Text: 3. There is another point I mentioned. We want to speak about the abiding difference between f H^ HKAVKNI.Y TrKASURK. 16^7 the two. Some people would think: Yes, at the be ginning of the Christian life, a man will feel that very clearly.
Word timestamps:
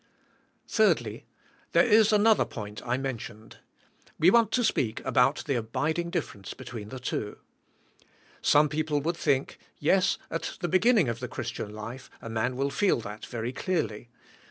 3. 0.67 1.25
There 1.73 1.85
is 1.85 2.11
another 2.11 2.43
point 2.43 2.81
I 2.83 2.97
mentioned. 2.97 3.57
We 4.17 4.31
want 4.31 4.51
to 4.53 4.63
speak 4.63 4.99
about 5.05 5.43
the 5.45 5.53
abiding 5.53 6.09
difference 6.09 6.55
between 6.55 6.87
f 6.87 6.95
H^ 6.95 6.97
HKAVKNI.Y 6.97 6.97
TrKASURK. 6.97 7.29
16^7 7.29 7.29
the 7.29 7.31
two. 7.31 7.37
Some 8.41 8.67
people 8.69 8.99
would 9.01 9.17
think: 9.17 9.59
Yes, 9.77 10.17
at 10.31 10.57
the 10.59 10.67
be 10.67 10.79
ginning 10.79 11.07
of 11.07 11.19
the 11.19 11.27
Christian 11.27 11.71
life, 11.71 12.09
a 12.19 12.31
man 12.31 12.55
will 12.55 12.71
feel 12.71 12.99
that 13.01 13.27
very 13.27 13.53
clearly. 13.53 14.09